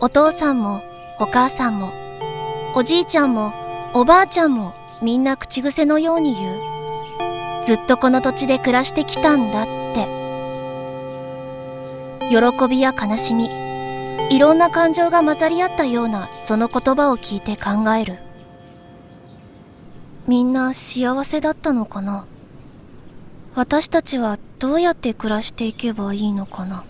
[0.00, 0.82] お父さんも
[1.18, 1.92] お母さんも
[2.74, 3.52] おじいちゃんも
[3.94, 7.64] おばあちゃんもみんな口癖のように言う。
[7.64, 10.06] ずっとこの土地で暮らしてきたんだって。
[12.28, 13.48] 喜びや悲しみ
[14.30, 18.18] いろんな感情が混ざり合ったようなその言葉を聞いて考える。
[20.26, 22.26] みんな幸せだったのかな？
[23.54, 26.82] 私たちはどうやって暮らしていけばいいのかな？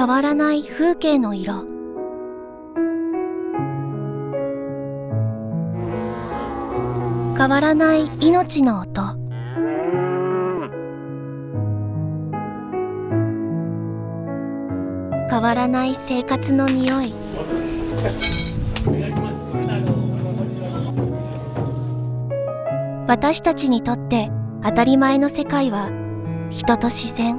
[0.00, 1.66] 変わらない風景の色。
[7.36, 9.02] 変わらない命の音。
[15.28, 17.12] 変わらない生活の匂い。
[23.06, 24.30] 私たちにとって
[24.64, 25.90] 当たり前の世界は
[26.48, 27.38] 人と自然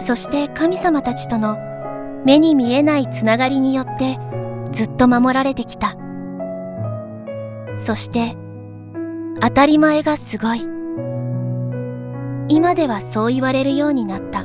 [0.00, 1.69] そして神様たちとの
[2.24, 4.18] 目に見えないつながりによって
[4.72, 5.96] ずっと守られてきた。
[7.78, 8.36] そして
[9.40, 10.60] 当たり前がすごい。
[12.48, 14.44] 今ではそう言われるようになった。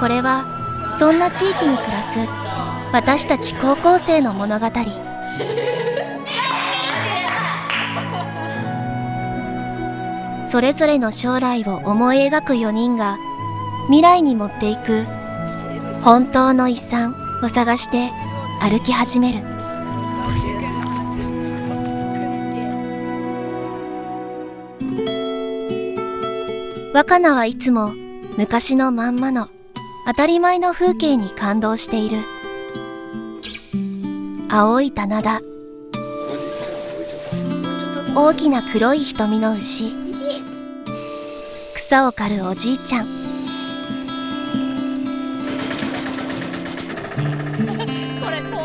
[0.00, 0.44] これは
[0.98, 2.18] そんな地域に暮らす
[2.92, 4.66] 私たち高校生の物語。
[10.48, 13.18] それぞれの将来を思い描く4人が
[13.86, 15.04] 未来に持っていく
[16.02, 18.10] 本当の遺産を探して
[18.60, 19.40] 歩き始める。
[26.94, 27.92] 若菜はいつも
[28.38, 29.48] 昔のまんまの
[30.06, 32.18] 当たり前の風景に感動している。
[34.48, 35.40] 青い棚田。
[38.14, 40.05] 大きな黒い瞳の牛。
[41.86, 43.06] 草を刈るおじいちゃん。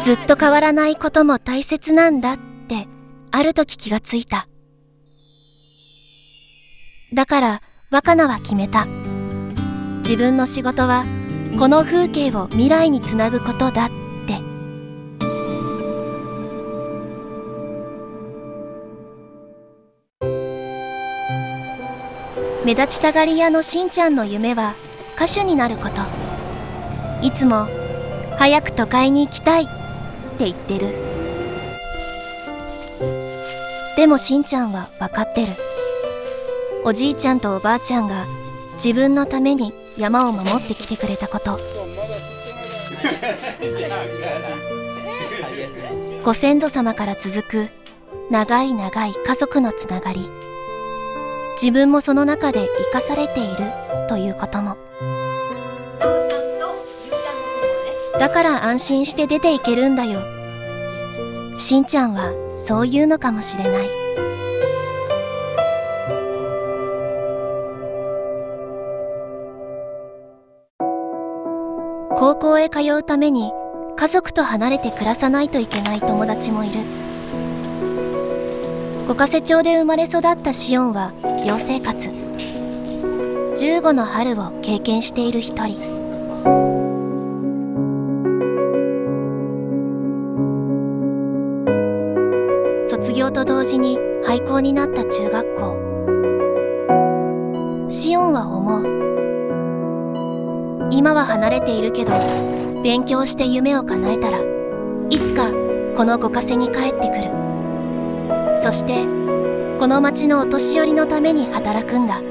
[0.02, 2.38] ずっと変わらないことも大切なんだっ
[2.68, 2.88] て
[3.30, 4.48] ある時気がついた。
[7.14, 7.60] だから
[7.92, 8.88] 若菜は決めた。
[10.00, 11.06] 自分の仕事は
[11.60, 14.01] この風景を未来につなぐことだって。
[22.64, 24.76] 目立ちたがり屋のしんちゃんの夢は
[25.16, 25.96] 歌手になること。
[27.26, 27.68] いつも
[28.38, 29.66] 早く都会に行きたいっ
[30.38, 30.94] て言ってる。
[33.98, 35.54] でもしんちゃんは分かってる。
[36.84, 38.28] おじいちゃんとおばあちゃんが
[38.76, 41.58] 自分のために山を守ってきてくれたこと。
[46.24, 47.70] ご先祖様から続く
[48.30, 50.30] 長い長い家族のつながり。
[51.62, 53.58] 自分もその中で生かされている。
[54.10, 54.78] ということも。
[58.18, 60.22] だから安心して出ていけるんだよ。
[61.58, 62.34] しんちゃんは
[62.66, 63.90] そう言うのかもしれない。
[72.16, 73.52] 高校へ通うために
[73.98, 77.01] 家族と離れて暮らさないといけない友達もいる。
[79.08, 81.12] 五ヶ瀬町で生まれ育ったシオンは
[81.46, 82.10] 寮生活。
[82.10, 85.76] 15の春を経験している一人。
[92.88, 95.78] 卒業と同時に廃校になった中学校。
[97.90, 99.02] シオンは思う
[100.92, 102.14] 今は離れているけど
[102.84, 104.40] 勉強して夢を叶えたら
[105.10, 105.52] いつか
[105.98, 107.41] この五ヶ瀬に帰ってくる。
[108.56, 109.06] そして
[109.80, 112.22] この町のお年寄りのために働くんだ。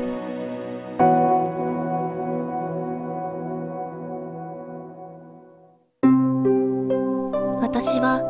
[7.60, 8.22] 私は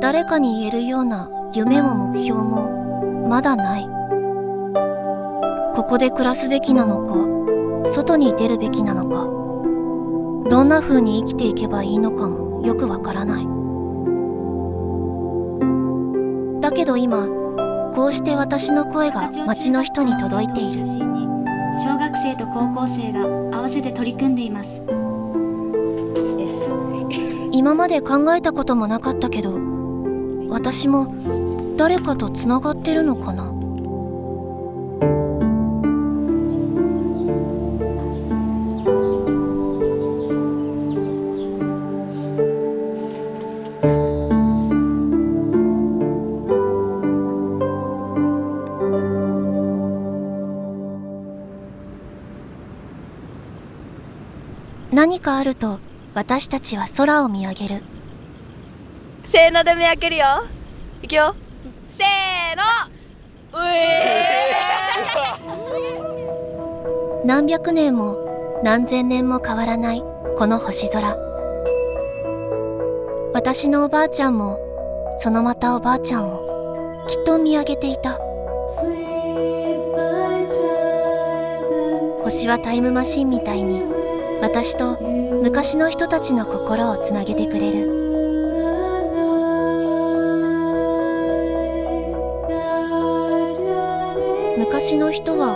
[0.00, 3.88] 誰かに言えるような夢も目標もまだない。
[5.74, 9.24] ここで暮らすべきなのか外に出るべきなのか
[10.50, 13.61] どんな風に生きていけばいいのかもよくわからない。
[16.72, 17.26] だけど今
[17.94, 20.86] こうして私の声が町の人に届いている。
[20.86, 23.20] 小学生と高校生が
[23.58, 24.82] 合わせて取り組んでいます。
[27.52, 29.60] 今まで考えたこともなかったけど
[30.48, 31.14] 私も
[31.76, 33.52] 誰かとつながってるのかな？
[55.02, 55.80] 何かあると
[56.14, 57.82] 私たちは空を見上げる。
[59.24, 60.24] せーので目開けるよ。
[61.02, 61.34] いくよ。
[61.90, 62.62] せーの。
[63.60, 64.22] うえ
[67.24, 70.04] 何百年も何千年も変わらない
[70.38, 71.16] この星空。
[73.34, 74.60] 私のおばあちゃんも
[75.18, 78.20] そのまたおばあちゃんもきっと見上げていた。
[82.22, 83.82] 星はタイムマシンみたいに
[84.42, 84.98] 私と
[85.42, 87.86] 昔の人たちの心をつなげてくれる。
[94.58, 95.54] 昔の人は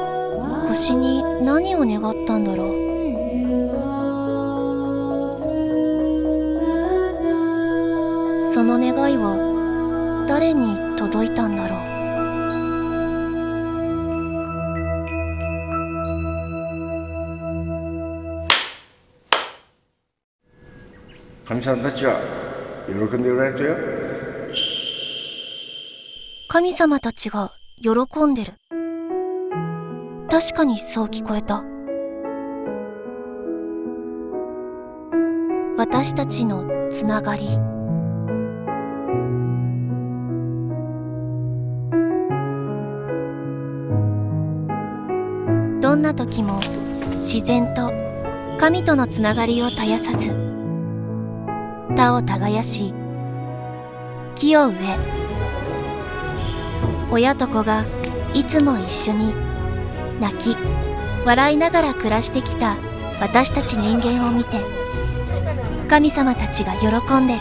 [0.68, 2.68] 星に何を願ったんだろう。
[8.54, 11.75] その願いは誰に届いたんだろう。
[21.46, 22.18] かみさんたちは
[22.88, 23.76] 喜んでおられたよ。
[26.48, 28.54] 神様たちが喜んでる。
[30.28, 31.62] 確かにそう聞こえた。
[35.78, 37.46] 私たちのつながり。
[45.80, 46.58] どんな時も
[47.14, 47.92] 自然と
[48.58, 50.45] 神とのつながりを絶やさず
[51.94, 52.92] 田を耕し
[54.34, 54.96] 木を植え
[57.10, 57.84] 親と子が
[58.34, 59.32] いつも一緒に
[60.20, 60.56] 泣き
[61.24, 62.76] 笑いながら暮らしてきた
[63.20, 64.58] 私たち人間を見て
[65.88, 66.88] 神様たちが喜
[67.20, 67.40] んでる。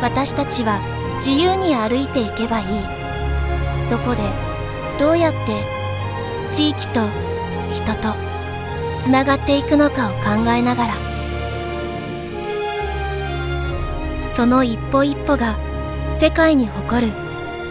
[0.00, 0.80] 私たちは
[1.16, 2.66] 自由に歩いていけばいい。
[3.90, 4.47] どこで
[4.98, 5.38] どうやって
[6.52, 7.00] 地域と
[7.72, 8.14] 人と
[9.00, 10.94] つながっていくのかを考えながら
[14.34, 15.56] その一歩一歩が
[16.18, 17.12] 世界に誇る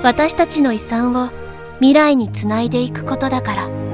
[0.04, 1.30] 私たちの遺産を
[1.80, 3.87] 未来につないでいくことだから。